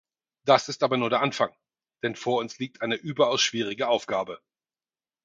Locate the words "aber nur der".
0.81-1.21